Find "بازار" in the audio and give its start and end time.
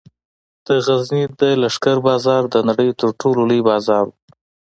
2.07-2.41, 3.69-4.03